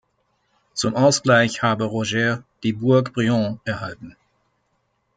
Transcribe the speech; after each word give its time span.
Zum 0.73 0.95
Ausgleich 0.95 1.61
habe 1.61 1.83
Roger 1.83 2.43
die 2.63 2.73
Burg 2.73 3.13
Brionne 3.13 3.59
erhalten. 3.65 4.15